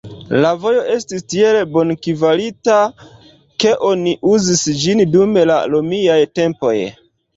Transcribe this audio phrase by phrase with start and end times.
[0.43, 2.77] La vojo estis tiel bonkvalita,
[3.65, 6.75] ke oni uzis ĝin dum la romiaj tempoj.